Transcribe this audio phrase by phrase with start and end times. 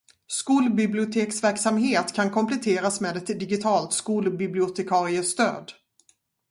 [0.27, 5.71] Skolbiblioteksverksamhet kan kompletteras med ett digitalt skolbibliotekariestöd.